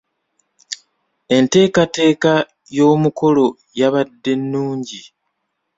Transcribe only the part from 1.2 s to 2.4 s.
Enteekateeka